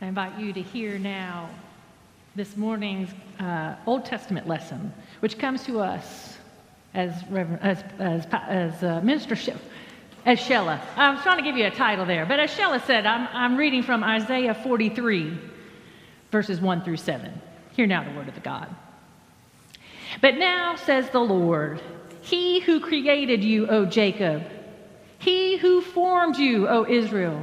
I 0.00 0.06
invite 0.06 0.38
you 0.38 0.52
to 0.52 0.60
hear 0.60 0.98
now 0.98 1.48
this 2.34 2.54
morning's 2.54 3.08
uh, 3.40 3.76
Old 3.86 4.04
Testament 4.04 4.46
lesson, 4.46 4.92
which 5.20 5.38
comes 5.38 5.64
to 5.64 5.80
us 5.80 6.36
as, 6.92 7.14
Reverend, 7.30 7.62
as, 7.62 7.82
as, 7.98 8.26
as 8.30 8.82
uh, 8.82 9.00
Minister 9.02 9.34
she- 9.34 9.54
as 10.26 10.38
Shella. 10.38 10.80
I 10.96 11.10
was 11.10 11.22
trying 11.22 11.38
to 11.38 11.42
give 11.42 11.56
you 11.56 11.64
a 11.64 11.70
title 11.70 12.04
there, 12.04 12.26
but 12.26 12.38
as 12.38 12.50
Shella 12.50 12.84
said, 12.84 13.06
I'm, 13.06 13.26
I'm 13.32 13.56
reading 13.56 13.82
from 13.82 14.04
Isaiah 14.04 14.52
43, 14.54 15.38
verses 16.30 16.60
1 16.60 16.84
through 16.84 16.98
7. 16.98 17.32
Hear 17.72 17.86
now 17.86 18.04
the 18.04 18.14
word 18.14 18.28
of 18.28 18.34
the 18.34 18.40
God. 18.40 18.68
But 20.20 20.36
now, 20.36 20.76
says 20.76 21.08
the 21.08 21.20
Lord, 21.20 21.80
He 22.20 22.60
who 22.60 22.80
created 22.80 23.42
you, 23.42 23.66
O 23.68 23.86
Jacob, 23.86 24.42
He 25.18 25.56
who 25.56 25.80
formed 25.80 26.36
you, 26.36 26.68
O 26.68 26.84
Israel, 26.86 27.42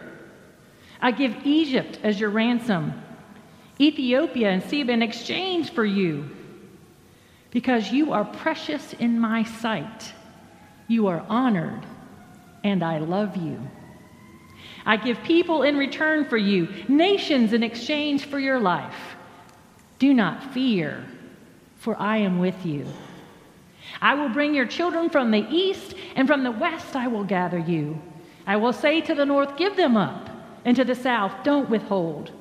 I 1.01 1.11
give 1.11 1.35
Egypt 1.45 1.99
as 2.03 2.19
your 2.19 2.29
ransom, 2.29 2.93
Ethiopia 3.79 4.51
and 4.51 4.63
Seba 4.63 4.91
in 4.91 5.01
exchange 5.01 5.71
for 5.71 5.83
you, 5.83 6.29
because 7.49 7.91
you 7.91 8.13
are 8.13 8.23
precious 8.23 8.93
in 8.93 9.19
my 9.19 9.43
sight. 9.43 10.13
You 10.87 11.07
are 11.07 11.25
honored, 11.27 11.85
and 12.63 12.83
I 12.83 12.99
love 12.99 13.35
you. 13.35 13.59
I 14.85 14.97
give 14.97 15.23
people 15.23 15.63
in 15.63 15.77
return 15.77 16.25
for 16.25 16.37
you, 16.37 16.67
nations 16.87 17.53
in 17.53 17.63
exchange 17.63 18.25
for 18.25 18.39
your 18.39 18.59
life. 18.59 19.15
Do 19.97 20.13
not 20.13 20.53
fear, 20.53 21.03
for 21.77 21.95
I 21.99 22.17
am 22.17 22.39
with 22.39 22.65
you. 22.65 22.85
I 24.01 24.13
will 24.13 24.29
bring 24.29 24.53
your 24.53 24.67
children 24.67 25.09
from 25.09 25.31
the 25.31 25.45
east, 25.49 25.95
and 26.15 26.27
from 26.27 26.43
the 26.43 26.51
west 26.51 26.95
I 26.95 27.07
will 27.07 27.23
gather 27.23 27.59
you. 27.59 27.99
I 28.45 28.57
will 28.57 28.73
say 28.73 29.01
to 29.01 29.15
the 29.15 29.25
north, 29.25 29.57
Give 29.57 29.75
them 29.75 29.97
up 29.97 30.30
and 30.65 30.75
to 30.75 30.83
the 30.83 30.95
south, 30.95 31.31
don't 31.43 31.69
withhold. 31.69 32.31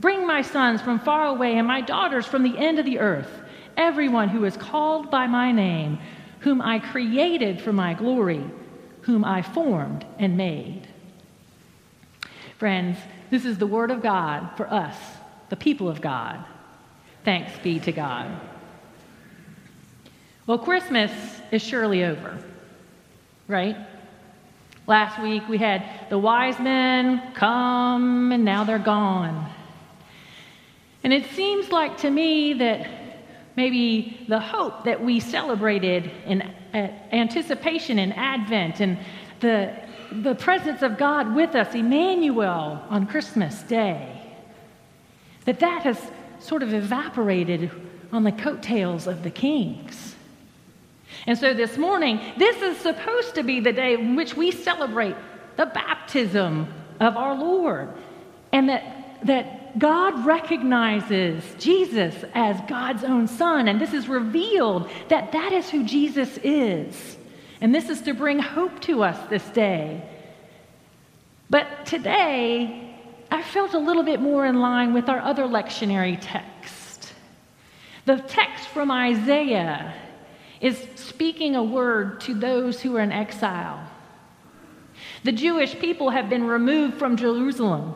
Bring 0.00 0.26
my 0.26 0.42
sons 0.42 0.80
from 0.80 1.00
far 1.00 1.26
away 1.26 1.58
and 1.58 1.66
my 1.66 1.80
daughters 1.80 2.26
from 2.26 2.42
the 2.42 2.56
end 2.56 2.78
of 2.78 2.84
the 2.84 2.98
earth, 2.98 3.30
everyone 3.76 4.28
who 4.28 4.44
is 4.44 4.56
called 4.56 5.10
by 5.10 5.26
my 5.26 5.52
name, 5.52 5.98
whom 6.40 6.62
I 6.62 6.78
created 6.78 7.60
for 7.60 7.72
my 7.72 7.94
glory, 7.94 8.44
whom 9.02 9.24
I 9.24 9.42
formed 9.42 10.06
and 10.18 10.36
made. 10.36 10.86
Friends, 12.58 12.98
this 13.30 13.44
is 13.44 13.58
the 13.58 13.66
word 13.66 13.90
of 13.90 14.02
God 14.02 14.50
for 14.56 14.72
us, 14.72 14.96
the 15.48 15.56
people 15.56 15.88
of 15.88 16.00
God. 16.00 16.44
Thanks 17.24 17.52
be 17.62 17.78
to 17.80 17.92
God. 17.92 18.40
Well, 20.46 20.58
Christmas 20.58 21.12
is 21.50 21.62
surely 21.62 22.04
over, 22.04 22.38
right? 23.48 23.76
Last 24.88 25.20
week 25.20 25.46
we 25.50 25.58
had 25.58 25.84
the 26.08 26.18
wise 26.18 26.58
men 26.58 27.34
come 27.34 28.32
and 28.32 28.42
now 28.42 28.64
they're 28.64 28.78
gone. 28.78 29.52
And 31.04 31.12
it 31.12 31.26
seems 31.32 31.70
like 31.70 31.98
to 31.98 32.10
me 32.10 32.54
that 32.54 32.88
maybe 33.54 34.24
the 34.28 34.40
hope 34.40 34.84
that 34.84 35.04
we 35.04 35.20
celebrated 35.20 36.10
in 36.24 36.40
uh, 36.72 36.90
anticipation 37.12 37.98
in 37.98 38.12
Advent 38.12 38.80
and 38.80 38.98
the, 39.40 39.76
the 40.10 40.34
presence 40.34 40.80
of 40.80 40.96
God 40.96 41.34
with 41.34 41.54
us, 41.54 41.74
Emmanuel, 41.74 42.82
on 42.88 43.06
Christmas 43.06 43.60
Day, 43.64 44.22
that 45.44 45.60
that 45.60 45.82
has 45.82 46.00
sort 46.40 46.62
of 46.62 46.72
evaporated 46.72 47.70
on 48.10 48.24
the 48.24 48.32
coattails 48.32 49.06
of 49.06 49.22
the 49.22 49.30
kings. 49.30 50.16
And 51.28 51.36
so 51.36 51.52
this 51.52 51.76
morning, 51.76 52.22
this 52.38 52.56
is 52.62 52.78
supposed 52.78 53.34
to 53.34 53.42
be 53.42 53.60
the 53.60 53.70
day 53.70 53.92
in 53.92 54.16
which 54.16 54.34
we 54.34 54.50
celebrate 54.50 55.14
the 55.56 55.66
baptism 55.66 56.72
of 57.00 57.18
our 57.18 57.34
Lord. 57.34 57.90
And 58.50 58.70
that, 58.70 59.18
that 59.24 59.78
God 59.78 60.24
recognizes 60.24 61.44
Jesus 61.58 62.14
as 62.32 62.58
God's 62.66 63.04
own 63.04 63.28
Son. 63.28 63.68
And 63.68 63.78
this 63.78 63.92
is 63.92 64.08
revealed 64.08 64.90
that 65.10 65.32
that 65.32 65.52
is 65.52 65.68
who 65.68 65.84
Jesus 65.84 66.38
is. 66.42 67.18
And 67.60 67.74
this 67.74 67.90
is 67.90 68.00
to 68.02 68.14
bring 68.14 68.38
hope 68.38 68.80
to 68.84 69.02
us 69.02 69.28
this 69.28 69.44
day. 69.50 70.02
But 71.50 71.84
today, 71.84 72.96
I 73.30 73.42
felt 73.42 73.74
a 73.74 73.78
little 73.78 74.02
bit 74.02 74.22
more 74.22 74.46
in 74.46 74.60
line 74.60 74.94
with 74.94 75.10
our 75.10 75.20
other 75.20 75.44
lectionary 75.44 76.16
text. 76.18 77.12
The 78.06 78.16
text 78.16 78.68
from 78.68 78.90
Isaiah 78.90 79.94
is 80.60 80.86
speaking 80.96 81.56
a 81.56 81.62
word 81.62 82.20
to 82.22 82.34
those 82.34 82.80
who 82.80 82.96
are 82.96 83.00
in 83.00 83.12
exile. 83.12 83.88
The 85.24 85.32
Jewish 85.32 85.78
people 85.78 86.10
have 86.10 86.28
been 86.28 86.44
removed 86.44 86.98
from 86.98 87.16
Jerusalem. 87.16 87.94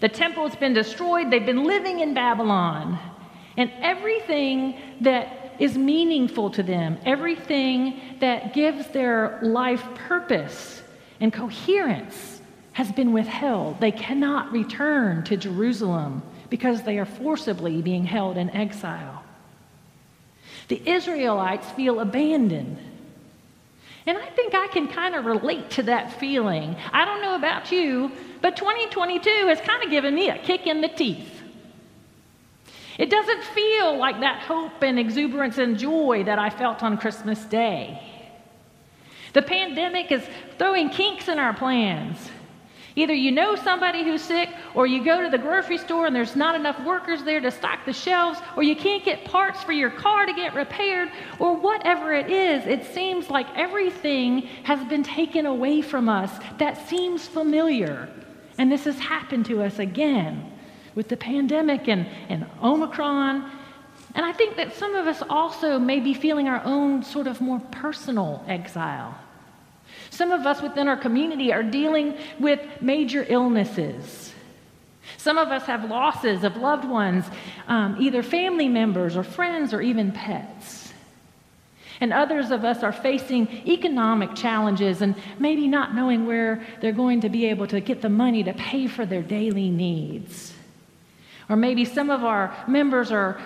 The 0.00 0.08
temple 0.08 0.46
has 0.48 0.56
been 0.56 0.74
destroyed. 0.74 1.30
They've 1.30 1.44
been 1.44 1.64
living 1.64 2.00
in 2.00 2.14
Babylon. 2.14 2.98
And 3.56 3.72
everything 3.80 4.78
that 5.00 5.54
is 5.58 5.78
meaningful 5.78 6.50
to 6.50 6.62
them, 6.62 6.98
everything 7.06 8.00
that 8.20 8.52
gives 8.52 8.88
their 8.88 9.38
life 9.42 9.82
purpose 9.94 10.82
and 11.20 11.32
coherence, 11.32 12.42
has 12.72 12.92
been 12.92 13.12
withheld. 13.12 13.80
They 13.80 13.90
cannot 13.90 14.52
return 14.52 15.24
to 15.24 15.36
Jerusalem 15.38 16.22
because 16.50 16.82
they 16.82 16.98
are 16.98 17.06
forcibly 17.06 17.80
being 17.80 18.04
held 18.04 18.36
in 18.36 18.50
exile. 18.50 19.22
The 20.68 20.82
Israelites 20.88 21.68
feel 21.70 22.00
abandoned. 22.00 22.78
And 24.06 24.16
I 24.16 24.26
think 24.30 24.54
I 24.54 24.68
can 24.68 24.88
kind 24.88 25.14
of 25.14 25.24
relate 25.24 25.70
to 25.70 25.82
that 25.84 26.18
feeling. 26.20 26.76
I 26.92 27.04
don't 27.04 27.20
know 27.20 27.34
about 27.34 27.72
you, 27.72 28.12
but 28.40 28.56
2022 28.56 29.46
has 29.48 29.60
kind 29.60 29.82
of 29.82 29.90
given 29.90 30.14
me 30.14 30.28
a 30.28 30.38
kick 30.38 30.66
in 30.66 30.80
the 30.80 30.88
teeth. 30.88 31.42
It 32.98 33.10
doesn't 33.10 33.44
feel 33.44 33.98
like 33.98 34.20
that 34.20 34.42
hope 34.42 34.82
and 34.82 34.98
exuberance 34.98 35.58
and 35.58 35.78
joy 35.78 36.22
that 36.24 36.38
I 36.38 36.50
felt 36.50 36.82
on 36.82 36.96
Christmas 36.96 37.44
Day. 37.44 38.00
The 39.34 39.42
pandemic 39.42 40.10
is 40.10 40.24
throwing 40.56 40.88
kinks 40.88 41.28
in 41.28 41.38
our 41.38 41.52
plans. 41.52 42.30
Either 42.98 43.12
you 43.12 43.30
know 43.30 43.54
somebody 43.54 44.02
who's 44.02 44.22
sick, 44.22 44.48
or 44.74 44.86
you 44.86 45.04
go 45.04 45.22
to 45.22 45.28
the 45.28 45.36
grocery 45.36 45.76
store 45.76 46.06
and 46.06 46.16
there's 46.16 46.34
not 46.34 46.54
enough 46.54 46.82
workers 46.82 47.22
there 47.24 47.40
to 47.40 47.50
stock 47.50 47.84
the 47.84 47.92
shelves, 47.92 48.40
or 48.56 48.62
you 48.62 48.74
can't 48.74 49.04
get 49.04 49.22
parts 49.26 49.62
for 49.62 49.72
your 49.72 49.90
car 49.90 50.24
to 50.24 50.32
get 50.32 50.54
repaired, 50.54 51.10
or 51.38 51.54
whatever 51.54 52.14
it 52.14 52.30
is, 52.30 52.66
it 52.66 52.86
seems 52.94 53.28
like 53.28 53.46
everything 53.54 54.40
has 54.64 54.82
been 54.88 55.02
taken 55.02 55.44
away 55.44 55.82
from 55.82 56.08
us 56.08 56.32
that 56.56 56.88
seems 56.88 57.28
familiar. 57.28 58.08
And 58.56 58.72
this 58.72 58.84
has 58.84 58.98
happened 58.98 59.44
to 59.46 59.62
us 59.62 59.78
again 59.78 60.50
with 60.94 61.08
the 61.08 61.18
pandemic 61.18 61.88
and, 61.88 62.06
and 62.30 62.46
Omicron. 62.62 63.50
And 64.14 64.24
I 64.24 64.32
think 64.32 64.56
that 64.56 64.72
some 64.72 64.94
of 64.94 65.06
us 65.06 65.22
also 65.28 65.78
may 65.78 66.00
be 66.00 66.14
feeling 66.14 66.48
our 66.48 66.62
own 66.64 67.02
sort 67.02 67.26
of 67.26 67.42
more 67.42 67.60
personal 67.70 68.42
exile. 68.48 69.14
Some 70.10 70.32
of 70.32 70.46
us 70.46 70.62
within 70.62 70.88
our 70.88 70.96
community 70.96 71.52
are 71.52 71.62
dealing 71.62 72.16
with 72.38 72.60
major 72.80 73.24
illnesses. 73.28 74.32
Some 75.18 75.38
of 75.38 75.48
us 75.48 75.64
have 75.66 75.88
losses 75.88 76.44
of 76.44 76.56
loved 76.56 76.84
ones, 76.84 77.24
um, 77.68 77.96
either 78.00 78.22
family 78.22 78.68
members 78.68 79.16
or 79.16 79.22
friends 79.22 79.72
or 79.72 79.80
even 79.80 80.12
pets. 80.12 80.92
And 82.00 82.12
others 82.12 82.50
of 82.50 82.64
us 82.64 82.82
are 82.82 82.92
facing 82.92 83.48
economic 83.66 84.34
challenges 84.34 85.00
and 85.02 85.14
maybe 85.38 85.66
not 85.66 85.94
knowing 85.94 86.26
where 86.26 86.64
they're 86.80 86.92
going 86.92 87.22
to 87.22 87.28
be 87.28 87.46
able 87.46 87.66
to 87.68 87.80
get 87.80 88.02
the 88.02 88.08
money 88.08 88.42
to 88.44 88.52
pay 88.52 88.86
for 88.86 89.06
their 89.06 89.22
daily 89.22 89.70
needs. 89.70 90.52
Or 91.48 91.54
maybe 91.54 91.84
some 91.84 92.10
of 92.10 92.24
our 92.24 92.52
members 92.66 93.12
are 93.12 93.40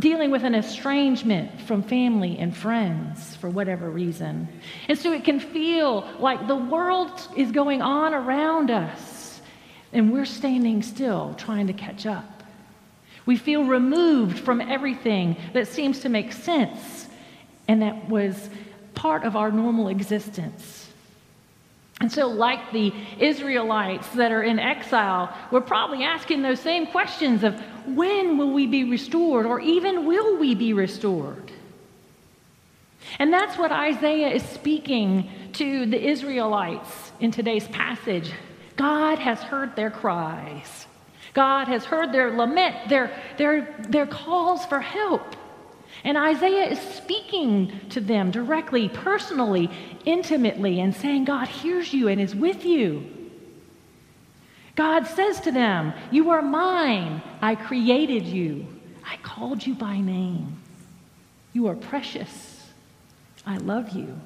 dealing 0.00 0.32
with 0.32 0.42
an 0.42 0.56
estrangement 0.56 1.60
from 1.62 1.82
family 1.82 2.36
and 2.38 2.56
friends 2.56 3.36
for 3.36 3.48
whatever 3.48 3.88
reason. 3.88 4.48
And 4.88 4.98
so 4.98 5.12
it 5.12 5.24
can 5.24 5.38
feel 5.38 6.08
like 6.18 6.48
the 6.48 6.56
world 6.56 7.28
is 7.36 7.52
going 7.52 7.80
on 7.80 8.12
around 8.12 8.72
us 8.72 9.40
and 9.92 10.12
we're 10.12 10.24
standing 10.24 10.82
still 10.82 11.34
trying 11.38 11.68
to 11.68 11.72
catch 11.72 12.06
up. 12.06 12.42
We 13.24 13.36
feel 13.36 13.64
removed 13.64 14.40
from 14.40 14.60
everything 14.60 15.36
that 15.52 15.68
seems 15.68 16.00
to 16.00 16.08
make 16.08 16.32
sense 16.32 17.08
and 17.68 17.82
that 17.82 18.08
was 18.08 18.50
part 18.94 19.24
of 19.24 19.36
our 19.36 19.52
normal 19.52 19.88
existence. 19.88 20.83
And 22.04 22.12
so, 22.12 22.26
like 22.26 22.70
the 22.70 22.92
Israelites 23.18 24.06
that 24.10 24.30
are 24.30 24.42
in 24.42 24.58
exile, 24.58 25.34
we're 25.50 25.62
probably 25.62 26.04
asking 26.04 26.42
those 26.42 26.60
same 26.60 26.86
questions 26.86 27.42
of 27.42 27.58
when 27.86 28.36
will 28.36 28.52
we 28.52 28.66
be 28.66 28.84
restored, 28.84 29.46
or 29.46 29.58
even 29.58 30.04
will 30.04 30.36
we 30.36 30.54
be 30.54 30.74
restored? 30.74 31.50
And 33.18 33.32
that's 33.32 33.56
what 33.56 33.72
Isaiah 33.72 34.28
is 34.28 34.42
speaking 34.42 35.30
to 35.54 35.86
the 35.86 35.98
Israelites 35.98 37.10
in 37.20 37.30
today's 37.30 37.66
passage. 37.68 38.30
God 38.76 39.18
has 39.18 39.40
heard 39.40 39.74
their 39.74 39.90
cries. 39.90 40.84
God 41.32 41.68
has 41.68 41.86
heard 41.86 42.12
their 42.12 42.32
lament, 42.32 42.90
their, 42.90 43.18
their, 43.38 43.74
their 43.88 44.06
calls 44.06 44.66
for 44.66 44.80
help. 44.80 45.36
And 46.02 46.18
Isaiah 46.18 46.70
is 46.70 46.80
speaking 46.80 47.80
to 47.90 48.00
them 48.00 48.30
directly, 48.30 48.88
personally, 48.88 49.70
intimately, 50.04 50.80
and 50.80 50.94
saying, 50.94 51.24
God 51.24 51.48
hears 51.48 51.92
you 51.92 52.08
and 52.08 52.20
is 52.20 52.34
with 52.34 52.64
you. 52.64 53.06
God 54.74 55.06
says 55.06 55.40
to 55.42 55.52
them, 55.52 55.92
You 56.10 56.30
are 56.30 56.42
mine. 56.42 57.22
I 57.40 57.54
created 57.54 58.24
you. 58.24 58.66
I 59.06 59.16
called 59.18 59.64
you 59.64 59.74
by 59.74 59.98
name. 60.00 60.60
You 61.52 61.68
are 61.68 61.76
precious. 61.76 62.66
I 63.46 63.58
love 63.58 63.90
you. 63.90 64.20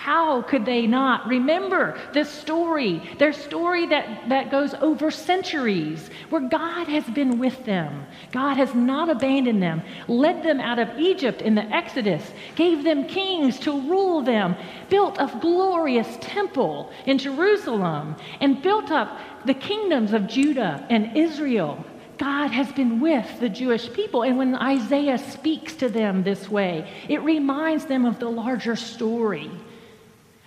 How 0.00 0.40
could 0.40 0.64
they 0.64 0.86
not 0.86 1.26
remember 1.26 1.94
this 2.14 2.30
story, 2.30 3.02
their 3.18 3.34
story 3.34 3.84
that, 3.88 4.30
that 4.30 4.50
goes 4.50 4.72
over 4.72 5.10
centuries, 5.10 6.08
where 6.30 6.40
God 6.40 6.88
has 6.88 7.04
been 7.04 7.38
with 7.38 7.66
them? 7.66 8.06
God 8.32 8.56
has 8.56 8.74
not 8.74 9.10
abandoned 9.10 9.62
them, 9.62 9.82
led 10.08 10.42
them 10.42 10.58
out 10.58 10.78
of 10.78 10.98
Egypt 10.98 11.42
in 11.42 11.54
the 11.54 11.64
Exodus, 11.64 12.32
gave 12.54 12.82
them 12.82 13.08
kings 13.08 13.58
to 13.58 13.72
rule 13.72 14.22
them, 14.22 14.56
built 14.88 15.18
a 15.18 15.30
glorious 15.38 16.16
temple 16.22 16.90
in 17.04 17.18
Jerusalem, 17.18 18.16
and 18.40 18.62
built 18.62 18.90
up 18.90 19.18
the 19.44 19.52
kingdoms 19.52 20.14
of 20.14 20.26
Judah 20.26 20.86
and 20.88 21.14
Israel. 21.14 21.84
God 22.16 22.48
has 22.52 22.72
been 22.72 23.00
with 23.00 23.38
the 23.38 23.50
Jewish 23.50 23.92
people. 23.92 24.22
And 24.22 24.38
when 24.38 24.54
Isaiah 24.54 25.18
speaks 25.18 25.74
to 25.76 25.90
them 25.90 26.22
this 26.22 26.48
way, 26.48 26.90
it 27.06 27.20
reminds 27.20 27.84
them 27.84 28.06
of 28.06 28.18
the 28.18 28.30
larger 28.30 28.76
story 28.76 29.50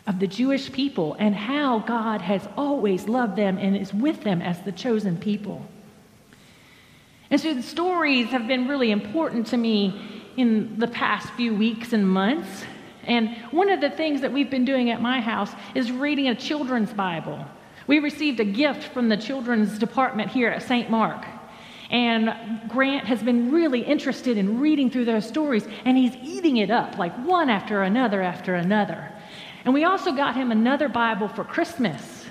of 0.06 0.20
the 0.20 0.28
Jewish 0.28 0.72
people 0.72 1.16
and 1.18 1.34
how 1.34 1.80
God 1.80 2.22
has 2.22 2.48
always 2.58 3.08
loved 3.08 3.36
them 3.36 3.58
and 3.58 3.76
is 3.76 3.94
with 3.94 4.24
them 4.24 4.42
as 4.42 4.62
the 4.62 4.72
chosen 4.72 5.18
people. 5.18 5.66
And 7.30 7.40
so 7.40 7.54
the 7.54 7.64
stories 7.64 8.28
have 8.28 8.48
been 8.48 8.68
really 8.68 8.92
important 8.92 9.48
to 9.48 9.58
me 9.58 10.22
in 10.38 10.78
the 10.78 10.88
past 10.88 11.30
few 11.32 11.56
weeks 11.56 11.94
and 11.94 12.08
months. 12.08 12.66
And 13.06 13.36
one 13.52 13.70
of 13.70 13.82
the 13.82 13.90
things 13.90 14.22
that 14.22 14.32
we've 14.32 14.50
been 14.50 14.66
doing 14.66 14.90
at 14.90 15.02
my 15.02 15.22
house 15.22 15.52
is 15.74 15.92
reading 15.92 16.28
a 16.28 16.36
children's 16.36 16.94
Bible. 16.94 17.44
We 17.88 18.00
received 18.00 18.40
a 18.40 18.46
gift 18.46 18.84
from 18.94 19.10
the 19.10 19.18
children's 19.18 19.78
department 19.78 20.32
here 20.32 20.50
at 20.50 20.64
St. 20.64 20.90
Mark. 20.90 21.26
And 21.90 22.62
Grant 22.70 23.06
has 23.06 23.22
been 23.22 23.52
really 23.52 23.82
interested 23.82 24.38
in 24.38 24.60
reading 24.60 24.90
through 24.90 25.06
those 25.06 25.28
stories, 25.28 25.68
and 25.86 25.98
he's 25.98 26.16
eating 26.24 26.58
it 26.58 26.72
up 26.72 26.98
like 26.98 27.16
one 27.26 27.50
after 27.50 27.84
another 27.84 28.22
after 28.22 28.56
another. 28.56 29.13
And 29.66 29.74
we 29.74 29.86
also 29.86 30.12
got 30.12 30.36
him 30.36 30.52
another 30.52 30.90
Bible 30.90 31.28
for 31.28 31.44
Christmas. 31.44 32.26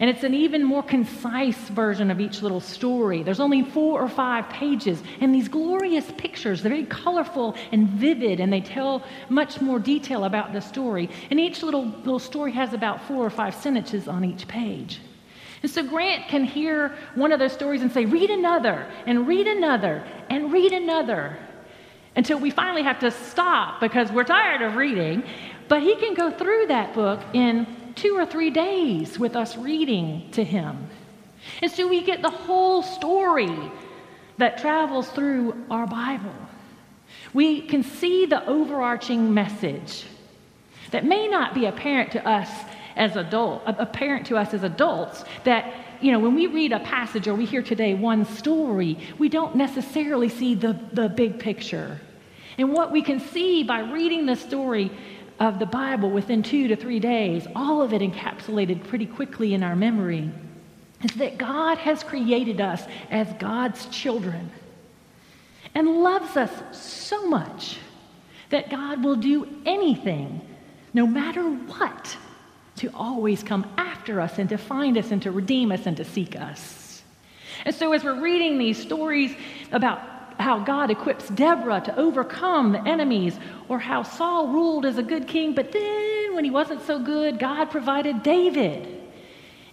And 0.00 0.10
it's 0.10 0.24
an 0.24 0.34
even 0.34 0.64
more 0.64 0.82
concise 0.82 1.68
version 1.68 2.10
of 2.10 2.20
each 2.20 2.42
little 2.42 2.60
story. 2.60 3.22
There's 3.22 3.38
only 3.38 3.62
four 3.62 4.02
or 4.02 4.08
five 4.08 4.48
pages, 4.48 5.00
and 5.20 5.32
these 5.32 5.46
glorious 5.46 6.10
pictures, 6.18 6.62
they're 6.62 6.70
very 6.70 6.86
colorful 6.86 7.54
and 7.70 7.88
vivid, 7.88 8.40
and 8.40 8.52
they 8.52 8.60
tell 8.60 9.04
much 9.28 9.60
more 9.60 9.78
detail 9.78 10.24
about 10.24 10.52
the 10.52 10.60
story. 10.60 11.08
And 11.30 11.38
each 11.38 11.62
little, 11.62 11.84
little 11.84 12.18
story 12.18 12.50
has 12.52 12.72
about 12.72 13.02
four 13.06 13.24
or 13.24 13.30
five 13.30 13.54
sentences 13.54 14.08
on 14.08 14.24
each 14.24 14.48
page. 14.48 15.00
And 15.62 15.70
so 15.70 15.82
Grant 15.82 16.28
can 16.28 16.44
hear 16.44 16.94
one 17.14 17.30
of 17.30 17.38
those 17.38 17.52
stories 17.52 17.80
and 17.82 17.90
say, 17.90 18.04
read 18.04 18.30
another, 18.30 18.86
and 19.06 19.28
read 19.28 19.46
another, 19.46 20.04
and 20.28 20.52
read 20.52 20.72
another, 20.72 21.38
until 22.16 22.38
we 22.38 22.50
finally 22.50 22.82
have 22.82 22.98
to 22.98 23.10
stop 23.10 23.80
because 23.80 24.10
we're 24.10 24.24
tired 24.24 24.60
of 24.62 24.74
reading. 24.74 25.22
But 25.68 25.82
he 25.82 25.96
can 25.96 26.14
go 26.14 26.30
through 26.30 26.66
that 26.66 26.94
book 26.94 27.20
in 27.32 27.66
two 27.94 28.16
or 28.16 28.26
three 28.26 28.50
days 28.50 29.18
with 29.18 29.36
us 29.36 29.56
reading 29.56 30.28
to 30.32 30.44
him. 30.44 30.88
And 31.62 31.70
so 31.70 31.88
we 31.88 32.02
get 32.02 32.22
the 32.22 32.30
whole 32.30 32.82
story 32.82 33.54
that 34.38 34.58
travels 34.58 35.08
through 35.10 35.64
our 35.70 35.86
Bible. 35.86 36.34
We 37.32 37.62
can 37.62 37.82
see 37.82 38.26
the 38.26 38.44
overarching 38.46 39.32
message 39.32 40.04
that 40.90 41.04
may 41.04 41.28
not 41.28 41.54
be 41.54 41.66
apparent 41.66 42.12
to 42.12 42.26
us 42.26 42.48
as 42.96 43.16
adult, 43.16 43.62
uh, 43.66 43.74
apparent 43.78 44.26
to 44.26 44.36
us 44.36 44.54
as 44.54 44.62
adults 44.62 45.24
that 45.44 45.72
you 46.00 46.12
know 46.12 46.18
when 46.18 46.34
we 46.34 46.46
read 46.46 46.72
a 46.72 46.80
passage 46.80 47.26
or 47.26 47.34
we 47.34 47.44
hear 47.44 47.62
today 47.62 47.94
one 47.94 48.24
story, 48.24 48.98
we 49.18 49.28
don't 49.28 49.56
necessarily 49.56 50.28
see 50.28 50.54
the, 50.54 50.78
the 50.92 51.08
big 51.08 51.38
picture. 51.38 52.00
And 52.58 52.72
what 52.72 52.92
we 52.92 53.02
can 53.02 53.18
see 53.18 53.64
by 53.64 53.80
reading 53.80 54.26
the 54.26 54.36
story 54.36 54.90
of 55.40 55.58
the 55.58 55.66
Bible 55.66 56.10
within 56.10 56.42
two 56.42 56.68
to 56.68 56.76
three 56.76 57.00
days, 57.00 57.46
all 57.54 57.82
of 57.82 57.92
it 57.92 58.02
encapsulated 58.02 58.86
pretty 58.86 59.06
quickly 59.06 59.54
in 59.54 59.62
our 59.62 59.76
memory, 59.76 60.30
is 61.02 61.12
that 61.16 61.38
God 61.38 61.78
has 61.78 62.02
created 62.02 62.60
us 62.60 62.84
as 63.10 63.32
God's 63.34 63.86
children 63.86 64.50
and 65.74 66.02
loves 66.02 66.36
us 66.36 66.50
so 66.72 67.28
much 67.28 67.78
that 68.50 68.70
God 68.70 69.02
will 69.02 69.16
do 69.16 69.48
anything, 69.66 70.40
no 70.92 71.06
matter 71.06 71.42
what, 71.42 72.16
to 72.76 72.90
always 72.94 73.42
come 73.42 73.66
after 73.76 74.20
us 74.20 74.38
and 74.38 74.48
to 74.48 74.56
find 74.56 74.96
us 74.96 75.10
and 75.10 75.22
to 75.22 75.30
redeem 75.30 75.72
us 75.72 75.86
and 75.86 75.96
to 75.96 76.04
seek 76.04 76.36
us. 76.36 77.02
And 77.64 77.74
so, 77.74 77.92
as 77.92 78.04
we're 78.04 78.20
reading 78.20 78.58
these 78.58 78.80
stories 78.80 79.34
about 79.72 80.00
how 80.38 80.58
God 80.58 80.90
equips 80.90 81.28
Deborah 81.28 81.80
to 81.84 81.98
overcome 81.98 82.72
the 82.72 82.86
enemies, 82.86 83.38
or 83.68 83.78
how 83.78 84.02
Saul 84.02 84.48
ruled 84.48 84.86
as 84.86 84.98
a 84.98 85.02
good 85.02 85.26
king, 85.26 85.54
but 85.54 85.72
then 85.72 86.34
when 86.34 86.44
he 86.44 86.50
wasn't 86.50 86.82
so 86.82 86.98
good, 86.98 87.38
God 87.38 87.70
provided 87.70 88.22
David. 88.22 89.02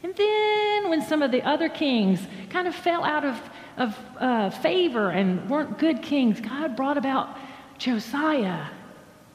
And 0.04 0.16
then 0.16 0.90
when 0.90 1.02
some 1.02 1.22
of 1.22 1.32
the 1.32 1.42
other 1.44 1.70
kings 1.70 2.20
kind 2.50 2.68
of 2.68 2.76
fell 2.76 3.04
out 3.04 3.24
of, 3.24 3.40
of 3.78 4.00
uh, 4.20 4.50
favor 4.50 5.12
and 5.12 5.50
weren't 5.50 5.78
good 5.78 6.02
kings, 6.02 6.40
God 6.42 6.76
brought 6.76 6.98
about 6.98 7.38
Josiah. 7.78 8.66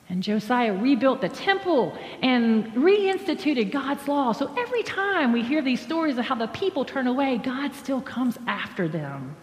And 0.08 0.22
Josiah 0.22 0.72
rebuilt 0.72 1.20
the 1.20 1.28
temple 1.28 1.96
and 2.22 2.72
reinstituted 2.74 3.72
God's 3.72 4.06
law. 4.06 4.32
So 4.32 4.54
every 4.56 4.84
time 4.84 5.32
we 5.32 5.42
hear 5.42 5.62
these 5.62 5.80
stories 5.80 6.16
of 6.18 6.24
how 6.24 6.36
the 6.36 6.46
people 6.48 6.84
turn 6.84 7.08
away, 7.08 7.38
God 7.38 7.74
still 7.74 8.00
comes 8.00 8.38
after 8.46 8.86
them. 8.86 9.36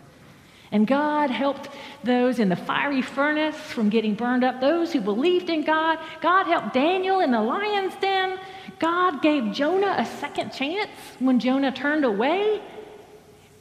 And 0.73 0.87
God 0.87 1.29
helped 1.29 1.69
those 2.03 2.39
in 2.39 2.49
the 2.49 2.55
fiery 2.55 3.03
furnace 3.03 3.55
from 3.55 3.89
getting 3.89 4.15
burned 4.15 4.43
up, 4.43 4.59
those 4.59 4.91
who 4.91 5.01
believed 5.01 5.51
in 5.51 5.63
God. 5.63 5.99
God 6.19 6.47
helped 6.47 6.73
Daniel 6.73 7.19
in 7.19 7.29
the 7.29 7.39
lion's 7.39 7.95
den. 7.97 8.39
God 8.79 9.21
gave 9.21 9.53
Jonah 9.53 9.95
a 9.99 10.05
second 10.05 10.51
chance 10.51 10.89
when 11.19 11.39
Jonah 11.39 11.71
turned 11.71 12.05
away 12.05 12.59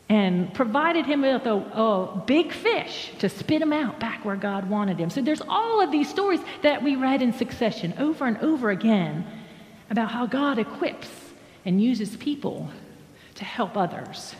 and 0.08 0.52
provided 0.54 1.04
him 1.04 1.20
with 1.20 1.44
a, 1.44 1.52
a, 1.54 2.22
big 2.26 2.50
fish 2.50 3.12
to 3.18 3.28
spit 3.28 3.60
him 3.60 3.74
out 3.74 4.00
back 4.00 4.24
where 4.24 4.36
God 4.36 4.68
wanted 4.70 4.98
him. 4.98 5.10
So 5.10 5.20
there's 5.20 5.42
all 5.42 5.82
of 5.82 5.92
these 5.92 6.08
stories 6.08 6.40
that 6.62 6.82
we 6.82 6.96
read 6.96 7.20
in 7.20 7.34
succession 7.34 7.92
over 7.98 8.26
and 8.26 8.38
over 8.38 8.70
again 8.70 9.24
about 9.90 10.10
how 10.10 10.24
God 10.24 10.58
equips 10.58 11.08
and 11.66 11.80
uses 11.80 12.16
people 12.16 12.70
to 13.34 13.44
help 13.44 13.76
others. 13.76 14.34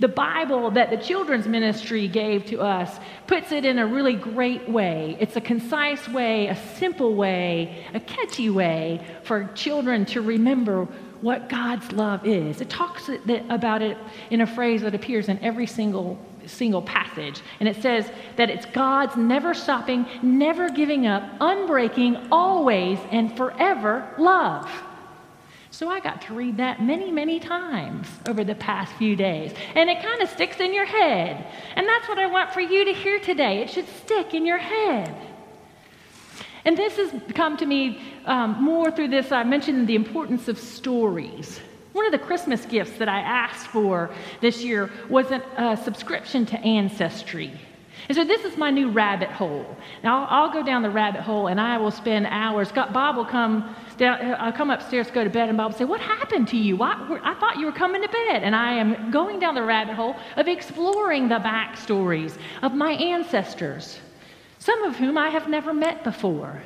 The 0.00 0.08
Bible 0.08 0.70
that 0.72 0.88
the 0.88 0.96
children's 0.96 1.46
ministry 1.46 2.08
gave 2.08 2.46
to 2.46 2.62
us 2.62 2.98
puts 3.26 3.52
it 3.52 3.66
in 3.66 3.78
a 3.78 3.86
really 3.86 4.14
great 4.14 4.66
way. 4.66 5.16
It's 5.20 5.36
a 5.36 5.42
concise 5.42 6.08
way, 6.08 6.48
a 6.48 6.56
simple 6.76 7.14
way, 7.14 7.84
a 7.92 8.00
catchy 8.00 8.48
way 8.48 9.06
for 9.24 9.50
children 9.54 10.06
to 10.06 10.22
remember 10.22 10.86
what 11.20 11.50
God's 11.50 11.92
love 11.92 12.26
is. 12.26 12.62
It 12.62 12.70
talks 12.70 13.10
about 13.50 13.82
it 13.82 13.98
in 14.30 14.40
a 14.40 14.46
phrase 14.46 14.80
that 14.82 14.94
appears 14.94 15.28
in 15.28 15.38
every 15.40 15.66
single 15.66 16.18
single 16.46 16.80
passage. 16.80 17.42
And 17.60 17.68
it 17.68 17.82
says 17.82 18.10
that 18.36 18.48
it's 18.48 18.64
God's 18.64 19.16
never 19.16 19.52
stopping, 19.52 20.06
never 20.22 20.70
giving 20.70 21.06
up, 21.06 21.22
unbreaking, 21.38 22.28
always 22.32 22.98
and 23.10 23.36
forever 23.36 24.08
love. 24.16 24.70
So 25.72 25.88
I 25.88 26.00
got 26.00 26.20
to 26.22 26.34
read 26.34 26.56
that 26.56 26.82
many, 26.82 27.12
many 27.12 27.38
times 27.38 28.08
over 28.26 28.42
the 28.42 28.56
past 28.56 28.92
few 28.94 29.14
days. 29.14 29.54
And 29.74 29.88
it 29.88 30.02
kind 30.02 30.20
of 30.20 30.28
sticks 30.28 30.58
in 30.58 30.74
your 30.74 30.84
head. 30.84 31.46
And 31.76 31.86
that's 31.86 32.08
what 32.08 32.18
I 32.18 32.26
want 32.26 32.52
for 32.52 32.60
you 32.60 32.84
to 32.84 32.92
hear 32.92 33.20
today. 33.20 33.62
It 33.62 33.70
should 33.70 33.88
stick 33.88 34.34
in 34.34 34.44
your 34.44 34.58
head. 34.58 35.14
And 36.64 36.76
this 36.76 36.96
has 36.96 37.14
come 37.34 37.56
to 37.56 37.66
me 37.66 38.02
um, 38.26 38.62
more 38.62 38.90
through 38.90 39.08
this. 39.08 39.32
I 39.32 39.44
mentioned 39.44 39.88
the 39.88 39.94
importance 39.94 40.48
of 40.48 40.58
stories. 40.58 41.60
One 41.92 42.04
of 42.04 42.12
the 42.12 42.18
Christmas 42.18 42.66
gifts 42.66 42.98
that 42.98 43.08
I 43.08 43.20
asked 43.20 43.68
for 43.68 44.10
this 44.40 44.62
year 44.62 44.90
was 45.08 45.26
a 45.30 45.78
subscription 45.82 46.46
to 46.46 46.58
Ancestry. 46.60 47.52
And 48.08 48.16
so 48.16 48.24
this 48.24 48.44
is 48.44 48.56
my 48.56 48.70
new 48.70 48.90
rabbit 48.90 49.30
hole. 49.30 49.76
Now 50.02 50.24
I'll, 50.24 50.44
I'll 50.44 50.52
go 50.52 50.62
down 50.62 50.82
the 50.82 50.90
rabbit 50.90 51.20
hole 51.20 51.46
and 51.46 51.60
I 51.60 51.78
will 51.78 51.90
spend 51.90 52.26
hours. 52.26 52.72
Bob 52.72 53.16
will 53.16 53.24
come 53.24 53.74
down, 53.98 54.20
uh, 54.20 54.36
I'll 54.40 54.52
come 54.52 54.70
upstairs 54.70 55.10
go 55.10 55.24
to 55.24 55.30
bed, 55.30 55.48
and 55.48 55.58
Bob 55.58 55.72
will 55.72 55.78
say, 55.78 55.84
What 55.84 56.00
happened 56.00 56.48
to 56.48 56.56
you? 56.56 56.76
Why, 56.76 56.94
I 57.22 57.34
thought 57.34 57.58
you 57.58 57.66
were 57.66 57.72
coming 57.72 58.02
to 58.02 58.08
bed. 58.08 58.42
And 58.42 58.56
I 58.56 58.72
am 58.72 59.10
going 59.10 59.38
down 59.38 59.54
the 59.54 59.62
rabbit 59.62 59.94
hole 59.94 60.16
of 60.36 60.48
exploring 60.48 61.28
the 61.28 61.38
backstories 61.38 62.36
of 62.62 62.74
my 62.74 62.92
ancestors, 62.92 64.00
some 64.58 64.82
of 64.84 64.96
whom 64.96 65.18
I 65.18 65.28
have 65.28 65.48
never 65.48 65.72
met 65.72 66.02
before. 66.04 66.62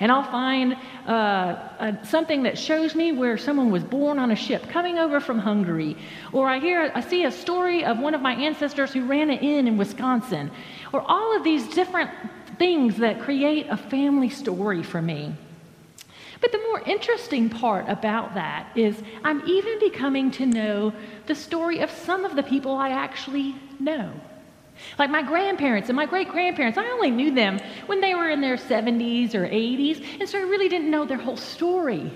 And 0.00 0.10
I'll 0.10 0.30
find 0.30 0.76
uh, 1.06 1.10
uh, 1.10 2.04
something 2.04 2.42
that 2.44 2.58
shows 2.58 2.94
me 2.94 3.12
where 3.12 3.36
someone 3.36 3.70
was 3.70 3.84
born 3.84 4.18
on 4.18 4.30
a 4.30 4.36
ship 4.36 4.66
coming 4.70 4.98
over 4.98 5.20
from 5.20 5.38
Hungary. 5.38 5.94
Or 6.32 6.48
I 6.48 6.58
hear, 6.58 6.90
I 6.94 7.02
see 7.02 7.24
a 7.24 7.30
story 7.30 7.84
of 7.84 7.98
one 7.98 8.14
of 8.14 8.22
my 8.22 8.32
ancestors 8.32 8.92
who 8.92 9.04
ran 9.04 9.28
an 9.28 9.38
inn 9.38 9.68
in 9.68 9.76
Wisconsin. 9.76 10.50
Or 10.94 11.02
all 11.06 11.36
of 11.36 11.44
these 11.44 11.68
different 11.68 12.10
things 12.58 12.96
that 12.96 13.20
create 13.20 13.66
a 13.68 13.76
family 13.76 14.30
story 14.30 14.82
for 14.82 15.02
me. 15.02 15.34
But 16.40 16.52
the 16.52 16.58
more 16.58 16.80
interesting 16.80 17.50
part 17.50 17.86
about 17.86 18.34
that 18.34 18.68
is 18.74 19.02
I'm 19.22 19.46
even 19.46 19.78
becoming 19.78 20.30
to 20.32 20.46
know 20.46 20.94
the 21.26 21.34
story 21.34 21.80
of 21.80 21.90
some 21.90 22.24
of 22.24 22.36
the 22.36 22.42
people 22.42 22.74
I 22.74 22.90
actually 22.90 23.54
know. 23.78 24.10
Like 24.98 25.10
my 25.10 25.22
grandparents 25.22 25.88
and 25.90 25.96
my 25.96 26.06
great 26.06 26.30
grandparents, 26.30 26.78
I 26.78 26.86
only 26.86 27.10
knew 27.10 27.34
them 27.34 27.60
when 27.90 28.00
they 28.00 28.14
were 28.14 28.30
in 28.30 28.40
their 28.40 28.56
70s 28.56 29.34
or 29.34 29.48
80s, 29.48 30.20
and 30.20 30.28
so 30.28 30.38
I 30.38 30.42
really 30.42 30.68
didn't 30.68 30.92
know 30.92 31.04
their 31.04 31.18
whole 31.18 31.36
story. 31.36 32.08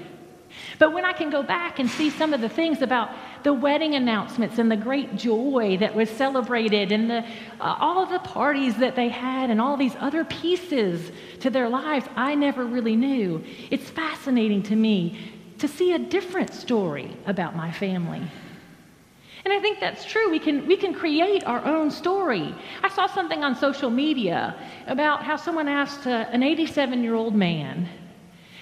But 0.79 0.93
when 0.93 1.05
I 1.05 1.13
can 1.13 1.31
go 1.31 1.43
back 1.43 1.81
and 1.81 1.91
see 1.91 2.11
some 2.11 2.33
of 2.33 2.41
the 2.41 2.49
things 2.49 2.81
about 2.81 3.11
the 3.43 3.53
wedding 3.53 3.97
announcements 3.97 4.61
and 4.61 4.71
the 4.71 4.77
great 4.77 5.17
joy 5.17 5.77
that 5.81 5.93
was 5.93 6.09
celebrated 6.11 6.93
and 6.93 7.11
the, 7.11 7.25
uh, 7.59 7.77
all 7.81 8.01
of 8.01 8.11
the 8.11 8.21
parties 8.21 8.77
that 8.77 8.95
they 8.95 9.09
had 9.09 9.51
and 9.51 9.61
all 9.61 9.77
these 9.77 9.97
other 9.99 10.25
pieces 10.25 11.11
to 11.41 11.51
their 11.51 11.69
lives 11.69 12.07
I 12.15 12.37
never 12.37 12.65
really 12.65 12.95
knew, 12.95 13.43
it's 13.73 13.91
fascinating 13.91 14.63
to 14.71 14.77
me 14.77 15.19
to 15.59 15.67
see 15.67 15.93
a 15.95 15.99
different 15.99 16.55
story 16.55 17.17
about 17.27 17.57
my 17.57 17.73
family. 17.73 18.23
And 19.45 19.53
I 19.53 19.61
think 19.61 19.79
that's 19.79 20.05
true. 20.05 20.31
We 20.31 20.39
can, 20.39 20.67
we 20.67 20.77
can 20.77 20.95
create 20.95 21.45
our 21.45 21.63
own 21.67 21.91
story. 21.91 22.55
I 22.83 22.89
saw 22.89 23.07
something 23.07 23.45
on 23.45 23.55
social 23.55 23.91
media 23.91 24.57
about 24.87 25.23
how 25.23 25.37
someone 25.37 25.69
asked 25.69 26.07
uh, 26.07 26.27
an 26.33 26.43
87 26.43 27.03
year 27.03 27.15
old 27.15 27.35
man 27.35 27.89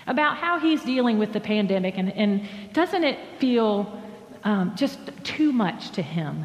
about 0.08 0.36
how 0.36 0.58
he's 0.58 0.82
dealing 0.82 1.18
with 1.18 1.32
the 1.32 1.40
pandemic, 1.40 1.96
and, 1.96 2.12
and 2.12 2.48
doesn't 2.72 3.04
it 3.04 3.18
feel 3.38 4.02
um, 4.42 4.72
just 4.74 4.98
too 5.22 5.52
much 5.52 5.90
to 5.92 6.02
him? 6.02 6.44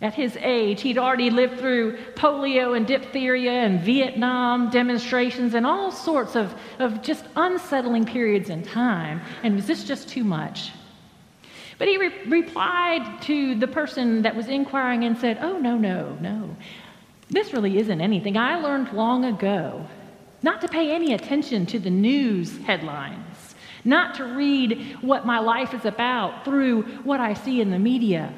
At 0.00 0.14
his 0.14 0.36
age, 0.36 0.82
he'd 0.82 0.98
already 0.98 1.30
lived 1.30 1.58
through 1.58 1.96
polio 2.14 2.76
and 2.76 2.86
diphtheria 2.86 3.50
and 3.50 3.80
Vietnam 3.80 4.70
demonstrations 4.70 5.54
and 5.54 5.66
all 5.66 5.90
sorts 5.90 6.36
of, 6.36 6.54
of 6.78 7.02
just 7.02 7.24
unsettling 7.34 8.04
periods 8.04 8.48
in 8.48 8.62
time. 8.62 9.20
And 9.42 9.56
was 9.56 9.66
this 9.66 9.82
just 9.82 10.08
too 10.08 10.22
much? 10.22 10.70
But 11.78 11.88
he 11.88 11.96
re- 11.96 12.24
replied 12.26 13.22
to 13.22 13.54
the 13.54 13.68
person 13.68 14.22
that 14.22 14.34
was 14.34 14.48
inquiring 14.48 15.04
and 15.04 15.16
said, 15.16 15.38
Oh, 15.40 15.58
no, 15.58 15.78
no, 15.78 16.18
no. 16.20 16.56
This 17.30 17.52
really 17.52 17.78
isn't 17.78 18.00
anything. 18.00 18.36
I 18.36 18.60
learned 18.60 18.92
long 18.92 19.24
ago 19.24 19.86
not 20.42 20.60
to 20.60 20.68
pay 20.68 20.94
any 20.94 21.14
attention 21.14 21.66
to 21.66 21.78
the 21.78 21.90
news 21.90 22.58
headlines, 22.58 23.54
not 23.84 24.14
to 24.16 24.24
read 24.24 24.96
what 25.00 25.26
my 25.26 25.38
life 25.38 25.74
is 25.74 25.84
about 25.84 26.44
through 26.44 26.82
what 27.02 27.20
I 27.20 27.34
see 27.34 27.60
in 27.60 27.70
the 27.70 27.78
media, 27.78 28.32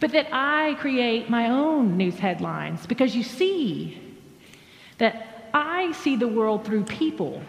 but 0.00 0.12
that 0.12 0.28
I 0.32 0.74
create 0.74 1.28
my 1.28 1.50
own 1.50 1.96
news 1.96 2.18
headlines 2.18 2.86
because 2.86 3.14
you 3.14 3.22
see 3.22 4.00
that 4.98 5.48
I 5.52 5.92
see 5.92 6.16
the 6.16 6.28
world 6.28 6.64
through 6.64 6.84
people 6.84 7.42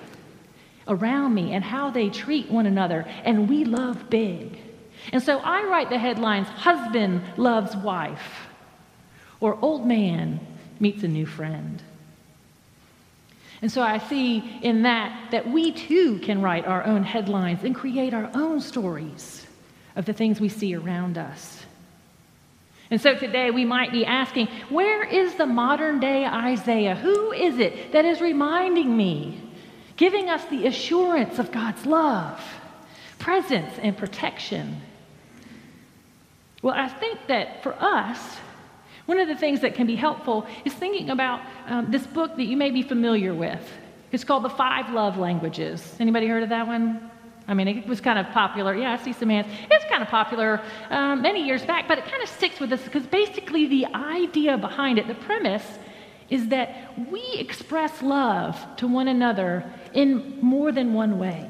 around 0.88 1.34
me 1.34 1.54
and 1.54 1.64
how 1.64 1.90
they 1.90 2.10
treat 2.10 2.50
one 2.50 2.66
another, 2.66 3.06
and 3.24 3.50
we 3.50 3.66
love 3.66 4.10
big. 4.10 4.60
And 5.12 5.22
so 5.22 5.40
I 5.40 5.64
write 5.66 5.90
the 5.90 5.98
headlines 5.98 6.48
Husband 6.48 7.22
loves 7.38 7.76
wife, 7.76 8.48
or 9.40 9.58
Old 9.62 9.86
man 9.86 10.40
meets 10.80 11.04
a 11.04 11.08
new 11.08 11.26
friend. 11.26 11.82
And 13.62 13.72
so 13.72 13.82
I 13.82 13.98
see 13.98 14.44
in 14.62 14.84
that 14.84 15.32
that 15.32 15.50
we 15.50 15.72
too 15.72 16.20
can 16.20 16.42
write 16.42 16.66
our 16.66 16.84
own 16.84 17.04
headlines 17.04 17.64
and 17.64 17.74
create 17.74 18.14
our 18.14 18.30
own 18.34 18.62
stories 18.62 19.46
of 19.96 20.06
the 20.06 20.14
things 20.14 20.42
we 20.42 20.50
see 20.50 20.76
around 20.76 21.18
us. 21.18 21.66
And 22.92 23.02
so 23.02 23.16
today 23.16 23.50
we 23.50 23.66
might 23.66 23.92
be 23.92 24.06
asking, 24.06 24.48
where 24.70 25.04
is 25.04 25.36
the 25.36 25.48
modern 25.48 26.00
day 26.00 26.26
Isaiah? 26.26 26.96
Who 26.96 27.32
is 27.32 27.58
it 27.58 27.94
that 27.94 28.06
is 28.06 28.22
reminding 28.22 28.96
me, 28.96 29.42
giving 29.98 30.30
us 30.30 30.46
the 30.46 30.68
assurance 30.68 31.40
of 31.40 31.52
God's 31.52 31.86
love, 31.86 32.40
presence, 33.18 33.74
and 33.82 33.98
protection? 33.98 34.82
Well, 36.66 36.74
I 36.76 36.88
think 36.88 37.28
that 37.28 37.62
for 37.62 37.76
us, 37.80 38.38
one 39.06 39.20
of 39.20 39.28
the 39.28 39.36
things 39.36 39.62
that 39.62 39.76
can 39.76 39.86
be 39.86 39.96
helpful 39.96 40.48
is 40.66 40.74
thinking 40.74 41.12
about 41.12 41.42
um, 41.68 41.92
this 41.92 42.08
book 42.08 42.36
that 42.38 42.46
you 42.46 42.58
may 42.58 42.72
be 42.72 42.82
familiar 42.82 43.36
with. 43.36 43.62
It's 44.12 44.24
called 44.24 44.44
The 44.44 44.50
Five 44.50 44.92
Love 44.92 45.16
Languages. 45.16 45.96
Anybody 46.00 46.26
heard 46.26 46.42
of 46.42 46.50
that 46.50 46.66
one? 46.66 47.12
I 47.48 47.54
mean, 47.54 47.68
it 47.68 47.86
was 47.86 48.02
kind 48.02 48.18
of 48.18 48.34
popular. 48.34 48.76
Yeah, 48.76 48.94
I 48.94 48.98
see 48.98 49.14
some 49.14 49.30
hands. 49.30 49.46
It's 49.70 49.86
kind 49.86 50.02
of 50.02 50.08
popular 50.08 50.60
um, 50.90 51.22
many 51.22 51.46
years 51.46 51.64
back, 51.64 51.88
but 51.88 52.00
it 52.00 52.06
kind 52.06 52.24
of 52.24 52.30
sticks 52.30 52.60
with 52.60 52.74
us 52.74 52.82
because 52.82 53.06
basically 53.06 53.68
the 53.68 53.86
idea 53.94 54.58
behind 54.58 54.98
it, 54.98 55.06
the 55.06 55.14
premise, 55.14 55.78
is 56.32 56.48
that 56.48 56.98
we 57.12 57.22
express 57.34 58.02
love 58.02 58.60
to 58.78 58.88
one 58.88 59.08
another 59.08 59.72
in 59.94 60.40
more 60.42 60.72
than 60.72 60.96
one 60.96 61.20
way. 61.20 61.48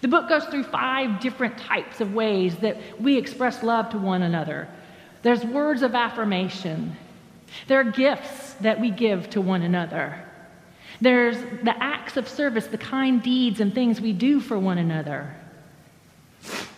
The 0.00 0.08
book 0.08 0.28
goes 0.28 0.44
through 0.44 0.64
five 0.64 1.20
different 1.20 1.58
types 1.58 2.00
of 2.00 2.14
ways 2.14 2.56
that 2.58 2.76
we 3.00 3.16
express 3.16 3.62
love 3.62 3.90
to 3.90 3.98
one 3.98 4.22
another. 4.22 4.68
There's 5.22 5.44
words 5.44 5.82
of 5.82 5.94
affirmation. 5.94 6.96
There 7.66 7.80
are 7.80 7.84
gifts 7.84 8.54
that 8.54 8.80
we 8.80 8.90
give 8.90 9.30
to 9.30 9.40
one 9.40 9.62
another. 9.62 10.24
There's 11.00 11.38
the 11.62 11.74
acts 11.80 12.16
of 12.16 12.28
service, 12.28 12.66
the 12.66 12.78
kind 12.78 13.22
deeds 13.22 13.60
and 13.60 13.74
things 13.74 14.00
we 14.00 14.12
do 14.12 14.40
for 14.40 14.58
one 14.58 14.78
another. 14.78 15.34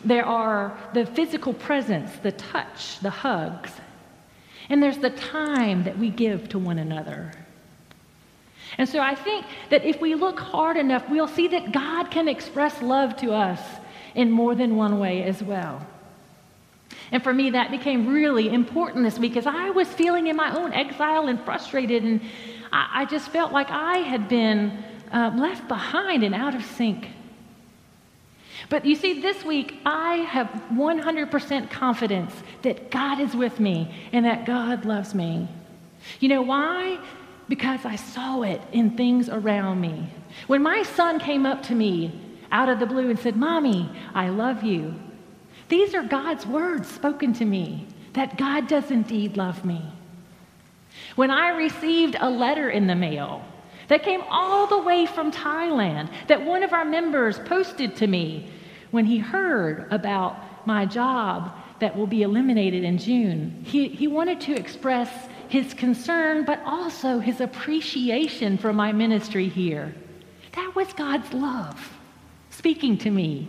There 0.05 0.25
are 0.25 0.79
the 0.95 1.07
physical 1.07 1.53
presence, 1.53 2.11
the 2.23 2.33
touch, 2.33 2.99
the 3.01 3.11
hugs. 3.11 3.73
And 4.69 4.83
there's 4.83 4.99
the 4.99 5.11
time 5.11 5.85
that 5.85 5.99
we 5.99 6.11
give 6.11 6.49
to 6.51 6.59
one 6.59 6.79
another. 6.79 7.33
And 8.79 8.89
so 8.89 9.01
I 9.01 9.15
think 9.15 9.47
that 9.71 9.85
if 9.85 10.01
we 10.01 10.15
look 10.15 10.39
hard 10.39 10.77
enough, 10.77 11.09
we'll 11.09 11.29
see 11.29 11.49
that 11.49 11.73
God 11.73 12.11
can 12.11 12.29
express 12.29 12.81
love 12.83 13.17
to 13.19 13.33
us 13.33 13.61
in 14.15 14.31
more 14.31 14.55
than 14.55 14.77
one 14.77 14.99
way 14.99 15.23
as 15.25 15.43
well. 15.43 15.87
And 17.13 17.23
for 17.23 17.33
me, 17.33 17.51
that 17.51 17.71
became 17.71 18.09
really 18.09 18.49
important 18.49 19.05
this 19.05 19.19
week 19.19 19.33
because 19.33 19.47
I 19.47 19.71
was 19.71 19.89
feeling 19.89 20.29
in 20.29 20.37
my 20.37 20.57
own 20.57 20.73
exile 20.73 21.27
and 21.29 21.41
frustrated, 21.45 22.05
and 22.05 22.21
I, 22.73 23.03
I 23.03 23.05
just 23.05 23.31
felt 23.31 23.53
like 23.53 23.71
I 23.71 23.99
had 23.99 24.29
been 24.29 24.83
uh, 25.13 25.33
left 25.35 25.67
behind 25.67 26.23
and 26.23 26.35
out 26.35 26.55
of 26.55 26.65
sync. 26.65 27.09
But 28.69 28.85
you 28.87 28.95
see, 28.95 29.21
this 29.21 29.45
week, 29.45 29.81
I 29.85 30.17
have 30.17 30.47
100% 30.73 31.71
confidence 31.71 32.33
that 32.63 32.91
God 32.91 33.19
is 33.19 33.35
with 33.35 33.59
me 33.59 33.93
and 34.13 34.25
that 34.25 34.47
God 34.47 34.85
loves 34.85 35.15
me. 35.15 35.49
You 36.21 36.29
know 36.29 36.43
why? 36.43 36.99
Because 37.51 37.85
I 37.85 37.97
saw 37.97 38.43
it 38.43 38.63
in 38.71 38.93
things 38.93 39.29
around 39.29 39.81
me. 39.81 40.09
When 40.47 40.63
my 40.63 40.85
son 40.85 41.19
came 41.19 41.45
up 41.45 41.65
to 41.65 41.75
me 41.75 42.13
out 42.53 42.69
of 42.69 42.79
the 42.79 42.87
blue 42.87 43.11
and 43.11 43.19
said, 43.19 43.35
Mommy, 43.35 43.91
I 44.15 44.29
love 44.29 44.63
you. 44.63 44.95
These 45.69 45.93
are 45.97 46.05
God's 46.05 46.47
words 46.47 46.89
spoken 46.89 47.33
to 47.35 47.45
me 47.45 47.89
that 48.13 48.39
God 48.39 48.69
does 48.69 48.93
indeed 48.93 49.37
love 49.37 49.65
me. 49.65 49.83
When 51.17 51.33
I 51.33 51.49
received 51.49 52.17
a 52.21 52.31
letter 52.31 52.71
in 52.71 52.87
the 52.87 52.95
mail 52.95 53.45
that 53.89 54.05
came 54.05 54.23
all 54.31 54.69
the 54.69 54.79
way 54.79 55.05
from 55.07 55.33
Thailand 55.33 56.09
that 56.29 56.47
one 56.47 56.63
of 56.63 56.73
our 56.73 56.85
members 56.85 57.41
posted 57.41 57.97
to 57.97 58.07
me 58.07 58.49
when 58.93 59.07
he 59.07 59.19
heard 59.19 59.89
about 59.91 60.67
my 60.69 60.87
job 60.87 61.51
that 61.81 61.97
will 61.97 62.07
be 62.07 62.23
eliminated 62.23 62.85
in 62.85 62.97
June, 62.97 63.61
he, 63.65 63.89
he 63.89 64.07
wanted 64.07 64.41
to 64.43 64.55
express 64.55 65.29
his 65.51 65.75
concern, 65.75 66.45
but 66.45 66.63
also 66.65 67.19
his 67.19 67.41
appreciation 67.41 68.57
for 68.57 68.73
my 68.73 68.93
ministry 68.93 69.49
here. 69.49 69.93
That 70.53 70.73
was 70.75 70.93
God's 70.93 71.33
love 71.33 71.99
speaking 72.51 72.97
to 72.99 73.11
me 73.11 73.49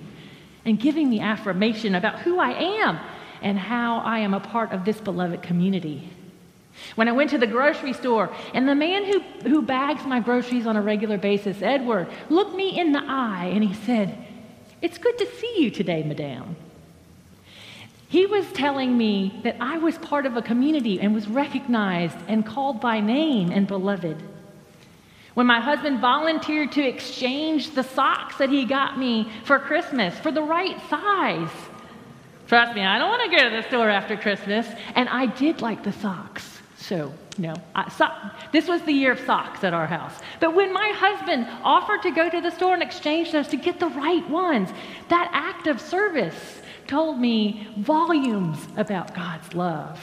and 0.65 0.79
giving 0.79 1.09
me 1.09 1.19
affirmation 1.19 1.95
about 1.95 2.19
who 2.19 2.39
I 2.39 2.51
am 2.51 2.99
and 3.41 3.57
how 3.57 3.99
I 3.99 4.19
am 4.19 4.33
a 4.33 4.39
part 4.39 4.71
of 4.71 4.83
this 4.83 4.99
beloved 4.99 5.43
community. 5.43 6.09
When 6.95 7.07
I 7.07 7.11
went 7.11 7.29
to 7.31 7.37
the 7.37 7.47
grocery 7.47 7.93
store 7.93 8.33
and 8.53 8.67
the 8.67 8.75
man 8.75 9.05
who, 9.05 9.19
who 9.47 9.61
bags 9.61 10.03
my 10.05 10.19
groceries 10.19 10.65
on 10.65 10.77
a 10.77 10.81
regular 10.81 11.17
basis, 11.17 11.61
Edward, 11.61 12.07
looked 12.29 12.55
me 12.55 12.79
in 12.79 12.93
the 12.93 13.03
eye 13.03 13.51
and 13.53 13.63
he 13.63 13.73
said, 13.73 14.17
It's 14.81 14.97
good 14.97 15.17
to 15.19 15.27
see 15.35 15.55
you 15.57 15.69
today, 15.69 16.01
madame. 16.01 16.55
He 18.11 18.25
was 18.25 18.45
telling 18.51 18.97
me 18.97 19.39
that 19.43 19.55
I 19.61 19.77
was 19.77 19.97
part 19.97 20.25
of 20.25 20.35
a 20.35 20.41
community 20.41 20.99
and 20.99 21.13
was 21.13 21.29
recognized 21.29 22.17
and 22.27 22.45
called 22.45 22.81
by 22.81 22.99
name 22.99 23.51
and 23.51 23.65
beloved. 23.65 24.21
When 25.33 25.47
my 25.47 25.61
husband 25.61 26.01
volunteered 26.01 26.73
to 26.73 26.85
exchange 26.85 27.73
the 27.73 27.83
socks 27.83 28.35
that 28.39 28.49
he 28.49 28.65
got 28.65 28.99
me 28.99 29.31
for 29.45 29.59
Christmas 29.59 30.13
for 30.19 30.29
the 30.29 30.41
right 30.41 30.77
size. 30.89 31.49
Trust 32.47 32.75
me, 32.75 32.81
I 32.81 32.99
don't 32.99 33.07
want 33.07 33.31
to 33.31 33.37
go 33.37 33.49
to 33.49 33.55
the 33.55 33.67
store 33.69 33.89
after 33.89 34.17
Christmas. 34.17 34.67
And 34.93 35.07
I 35.07 35.27
did 35.27 35.61
like 35.61 35.81
the 35.81 35.93
socks. 35.93 36.59
So, 36.75 37.13
no, 37.37 37.53
I, 37.73 37.87
so, 37.91 38.09
this 38.51 38.67
was 38.67 38.81
the 38.81 38.91
year 38.91 39.13
of 39.13 39.21
socks 39.21 39.63
at 39.63 39.73
our 39.73 39.87
house. 39.87 40.19
But 40.41 40.53
when 40.53 40.73
my 40.73 40.91
husband 40.97 41.47
offered 41.63 42.01
to 42.01 42.11
go 42.11 42.29
to 42.29 42.41
the 42.41 42.51
store 42.51 42.73
and 42.73 42.83
exchange 42.83 43.31
those 43.31 43.47
to 43.47 43.55
get 43.55 43.79
the 43.79 43.87
right 43.87 44.29
ones, 44.29 44.69
that 45.07 45.29
act 45.31 45.67
of 45.67 45.79
service 45.79 46.60
told 46.91 47.17
me 47.17 47.65
volumes 47.77 48.67
about 48.75 49.15
God's 49.15 49.53
love. 49.53 49.97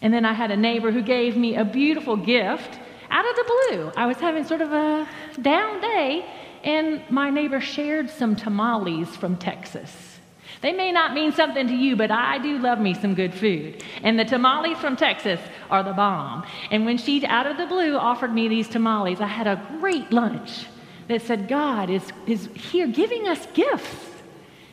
And 0.00 0.12
then 0.12 0.24
I 0.24 0.32
had 0.32 0.50
a 0.50 0.56
neighbor 0.56 0.90
who 0.90 1.02
gave 1.02 1.36
me 1.36 1.54
a 1.56 1.66
beautiful 1.66 2.16
gift 2.16 2.80
out 3.10 3.28
of 3.28 3.36
the 3.36 3.44
blue. 3.52 3.92
I 3.94 4.06
was 4.06 4.16
having 4.16 4.44
sort 4.44 4.62
of 4.62 4.72
a 4.72 5.06
down 5.42 5.82
day, 5.82 6.24
and 6.64 7.02
my 7.10 7.28
neighbor 7.28 7.60
shared 7.60 8.08
some 8.08 8.36
tamales 8.36 9.14
from 9.16 9.36
Texas. 9.36 10.18
They 10.62 10.72
may 10.72 10.92
not 10.92 11.12
mean 11.12 11.30
something 11.32 11.68
to 11.68 11.74
you, 11.74 11.94
but 11.94 12.10
I 12.10 12.38
do 12.38 12.56
love 12.58 12.80
me 12.80 12.94
some 12.94 13.14
good 13.14 13.34
food. 13.34 13.84
And 14.02 14.18
the 14.18 14.24
tamales 14.24 14.78
from 14.78 14.96
Texas 14.96 15.40
are 15.68 15.82
the 15.82 15.92
bomb. 15.92 16.46
And 16.70 16.86
when 16.86 16.96
she, 16.96 17.26
out 17.26 17.46
of 17.46 17.58
the 17.58 17.66
blue, 17.66 17.98
offered 17.98 18.32
me 18.32 18.48
these 18.48 18.68
tamales, 18.68 19.20
I 19.20 19.26
had 19.26 19.46
a 19.46 19.62
great 19.78 20.10
lunch 20.10 20.64
that 21.08 21.20
said, 21.20 21.48
God 21.48 21.90
is, 21.90 22.10
is 22.26 22.48
here 22.54 22.86
giving 22.86 23.28
us 23.28 23.46
gifts 23.52 24.09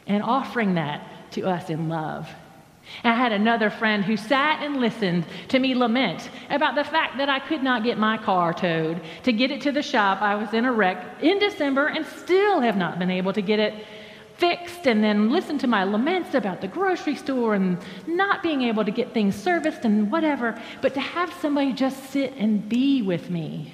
and 0.07 0.23
offering 0.23 0.75
that 0.75 1.31
to 1.31 1.43
us 1.43 1.69
in 1.69 1.89
love. 1.89 2.27
I 3.03 3.13
had 3.13 3.31
another 3.31 3.69
friend 3.69 4.03
who 4.03 4.17
sat 4.17 4.63
and 4.63 4.77
listened 4.77 5.25
to 5.49 5.59
me 5.59 5.75
lament 5.75 6.29
about 6.49 6.75
the 6.75 6.83
fact 6.83 7.17
that 7.17 7.29
I 7.29 7.39
could 7.39 7.61
not 7.61 7.83
get 7.83 7.97
my 7.97 8.17
car 8.17 8.53
towed. 8.53 9.01
To 9.23 9.33
get 9.33 9.51
it 9.51 9.61
to 9.61 9.71
the 9.71 9.81
shop, 9.81 10.21
I 10.21 10.35
was 10.35 10.53
in 10.53 10.65
a 10.65 10.71
wreck 10.71 11.21
in 11.21 11.39
December 11.39 11.87
and 11.87 12.05
still 12.05 12.61
have 12.61 12.77
not 12.77 12.97
been 12.97 13.11
able 13.11 13.33
to 13.33 13.41
get 13.41 13.59
it 13.59 13.85
fixed. 14.37 14.87
And 14.87 15.03
then 15.03 15.29
listen 15.29 15.57
to 15.59 15.67
my 15.67 15.83
laments 15.83 16.33
about 16.33 16.61
the 16.61 16.67
grocery 16.67 17.15
store 17.15 17.55
and 17.55 17.77
not 18.07 18.41
being 18.41 18.61
able 18.61 18.85
to 18.85 18.91
get 18.91 19.13
things 19.13 19.35
serviced 19.35 19.83
and 19.83 20.11
whatever. 20.11 20.59
But 20.81 20.93
to 20.93 21.01
have 21.01 21.33
somebody 21.41 21.73
just 21.73 22.11
sit 22.11 22.33
and 22.37 22.67
be 22.69 23.01
with 23.01 23.29
me, 23.29 23.73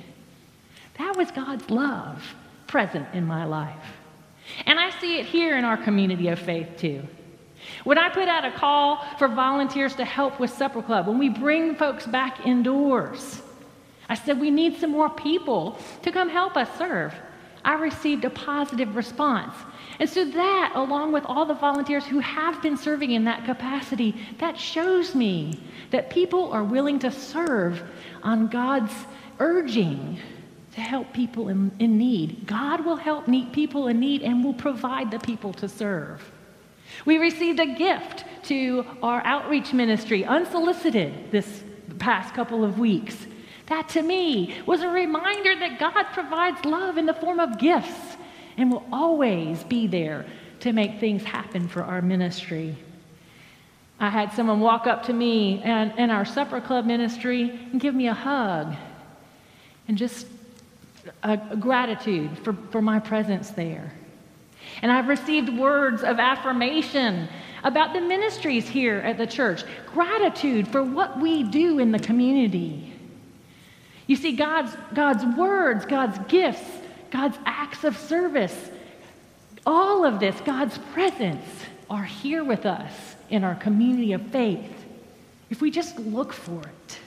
that 0.97 1.15
was 1.15 1.31
God's 1.31 1.69
love 1.69 2.35
present 2.67 3.07
in 3.13 3.25
my 3.25 3.45
life. 3.45 4.02
And 4.65 4.79
I 4.79 4.89
see 4.99 5.19
it 5.19 5.25
here 5.25 5.57
in 5.57 5.65
our 5.65 5.77
community 5.77 6.27
of 6.29 6.39
faith 6.39 6.69
too. 6.77 7.03
When 7.83 7.97
I 7.97 8.09
put 8.09 8.27
out 8.27 8.45
a 8.45 8.51
call 8.51 9.05
for 9.17 9.27
volunteers 9.27 9.95
to 9.95 10.05
help 10.05 10.39
with 10.39 10.51
Supper 10.51 10.81
Club, 10.81 11.07
when 11.07 11.17
we 11.17 11.29
bring 11.29 11.75
folks 11.75 12.05
back 12.05 12.45
indoors, 12.45 13.41
I 14.09 14.15
said 14.15 14.39
we 14.39 14.51
need 14.51 14.77
some 14.77 14.91
more 14.91 15.09
people 15.09 15.77
to 16.01 16.11
come 16.11 16.29
help 16.29 16.57
us 16.57 16.69
serve. 16.77 17.13
I 17.65 17.75
received 17.75 18.25
a 18.25 18.29
positive 18.29 18.95
response. 18.95 19.55
And 19.99 20.09
so, 20.09 20.25
that, 20.25 20.73
along 20.75 21.13
with 21.13 21.23
all 21.25 21.45
the 21.45 21.53
volunteers 21.53 22.05
who 22.05 22.19
have 22.19 22.61
been 22.61 22.75
serving 22.75 23.11
in 23.11 23.23
that 23.25 23.45
capacity, 23.45 24.15
that 24.39 24.57
shows 24.57 25.15
me 25.15 25.59
that 25.91 26.09
people 26.09 26.51
are 26.51 26.63
willing 26.63 26.99
to 26.99 27.11
serve 27.11 27.81
on 28.21 28.47
God's 28.47 28.93
urging 29.39 30.19
to 30.75 30.81
help 30.81 31.13
people 31.13 31.49
in, 31.49 31.71
in 31.79 31.97
need. 31.97 32.47
God 32.47 32.83
will 32.83 32.95
help 32.95 33.27
meet 33.27 33.51
people 33.51 33.87
in 33.87 33.99
need 33.99 34.23
and 34.23 34.43
will 34.43 34.53
provide 34.53 35.11
the 35.11 35.19
people 35.19 35.53
to 35.53 35.69
serve. 35.69 36.31
We 37.05 37.17
received 37.17 37.59
a 37.59 37.75
gift 37.75 38.25
to 38.43 38.85
our 39.01 39.23
outreach 39.25 39.73
ministry, 39.73 40.25
unsolicited, 40.25 41.31
this 41.31 41.63
past 41.99 42.33
couple 42.33 42.63
of 42.63 42.79
weeks. 42.79 43.27
That 43.67 43.89
to 43.89 44.01
me 44.01 44.55
was 44.65 44.81
a 44.81 44.89
reminder 44.89 45.55
that 45.59 45.79
God 45.79 46.03
provides 46.13 46.65
love 46.65 46.97
in 46.97 47.05
the 47.05 47.13
form 47.13 47.39
of 47.39 47.57
gifts 47.57 48.17
and 48.57 48.71
will 48.71 48.85
always 48.91 49.63
be 49.63 49.87
there 49.87 50.25
to 50.61 50.73
make 50.73 50.99
things 50.99 51.23
happen 51.23 51.67
for 51.67 51.83
our 51.83 52.01
ministry. 52.01 52.75
I 53.99 54.09
had 54.09 54.33
someone 54.33 54.59
walk 54.59 54.87
up 54.87 55.03
to 55.03 55.13
me 55.13 55.61
and 55.63 55.97
in 55.97 56.09
our 56.09 56.25
supper 56.25 56.59
club 56.59 56.85
ministry 56.85 57.49
and 57.71 57.79
give 57.79 57.95
me 57.95 58.07
a 58.07 58.13
hug 58.13 58.75
and 59.87 59.97
just 59.97 60.27
a, 61.23 61.37
gratitude 61.57 62.37
for, 62.39 62.53
for 62.71 62.81
my 62.81 62.99
presence 62.99 63.49
there. 63.51 63.91
And 64.81 64.91
I've 64.91 65.07
received 65.07 65.49
words 65.49 66.03
of 66.03 66.19
affirmation 66.19 67.27
about 67.63 67.93
the 67.93 68.01
ministries 68.01 68.67
here 68.67 68.97
at 68.97 69.17
the 69.17 69.27
church, 69.27 69.63
gratitude 69.87 70.67
for 70.67 70.83
what 70.83 71.19
we 71.19 71.43
do 71.43 71.79
in 71.79 71.91
the 71.91 71.99
community. 71.99 72.93
You 74.07 74.15
see, 74.15 74.35
God's, 74.35 74.75
God's 74.93 75.23
words, 75.37 75.85
God's 75.85 76.19
gifts, 76.27 76.69
God's 77.09 77.37
acts 77.45 77.83
of 77.83 77.97
service, 77.97 78.69
all 79.65 80.03
of 80.03 80.19
this, 80.19 80.39
God's 80.41 80.77
presence, 80.93 81.45
are 81.89 82.03
here 82.03 82.43
with 82.43 82.65
us 82.65 83.15
in 83.29 83.43
our 83.43 83.55
community 83.55 84.13
of 84.13 84.21
faith 84.27 84.85
if 85.49 85.61
we 85.61 85.69
just 85.69 85.99
look 85.99 86.33
for 86.33 86.59
it. 86.59 86.99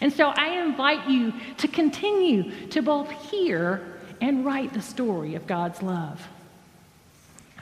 And 0.00 0.12
so 0.12 0.28
I 0.28 0.60
invite 0.62 1.08
you 1.08 1.32
to 1.58 1.68
continue 1.68 2.68
to 2.68 2.82
both 2.82 3.10
hear 3.30 3.98
and 4.20 4.44
write 4.44 4.72
the 4.72 4.82
story 4.82 5.34
of 5.34 5.46
God's 5.46 5.82
love. 5.82 6.26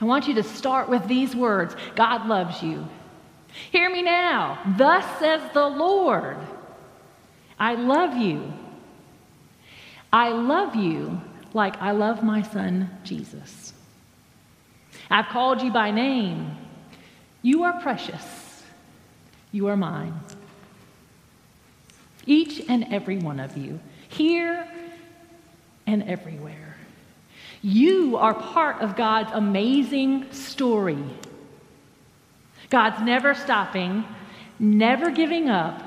I 0.00 0.04
want 0.04 0.26
you 0.26 0.34
to 0.34 0.42
start 0.42 0.88
with 0.88 1.06
these 1.06 1.34
words 1.34 1.76
God 1.94 2.26
loves 2.26 2.62
you. 2.62 2.86
Hear 3.70 3.88
me 3.88 4.02
now. 4.02 4.58
Thus 4.76 5.04
says 5.18 5.40
the 5.52 5.66
Lord 5.66 6.36
I 7.58 7.74
love 7.74 8.16
you. 8.16 8.52
I 10.12 10.30
love 10.30 10.74
you 10.74 11.20
like 11.52 11.80
I 11.80 11.92
love 11.92 12.22
my 12.22 12.42
son 12.42 12.90
Jesus. 13.04 13.72
I've 15.10 15.26
called 15.26 15.62
you 15.62 15.72
by 15.72 15.90
name. 15.90 16.56
You 17.42 17.64
are 17.64 17.80
precious. 17.80 18.62
You 19.52 19.68
are 19.68 19.76
mine. 19.76 20.18
Each 22.26 22.62
and 22.68 22.92
every 22.92 23.18
one 23.18 23.40
of 23.40 23.56
you, 23.56 23.80
here 24.08 24.68
and 25.86 26.02
everywhere. 26.04 26.76
You 27.62 28.16
are 28.16 28.34
part 28.34 28.82
of 28.82 28.96
God's 28.96 29.30
amazing 29.32 30.32
story. 30.32 31.02
God's 32.70 33.00
never 33.02 33.34
stopping, 33.34 34.04
never 34.58 35.10
giving 35.10 35.48
up, 35.48 35.82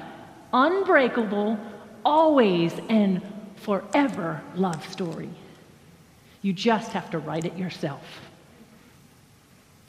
unbreakable, 0.54 1.60
always 2.04 2.74
and 2.90 3.22
forever 3.58 4.42
love 4.56 4.88
story. 4.90 5.30
You 6.42 6.54
just 6.54 6.94
have 6.94 7.12
to 7.12 7.20
write 7.20 7.46
it 7.46 7.58
yourself. 7.58 8.22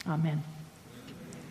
Amen. 0.07 0.43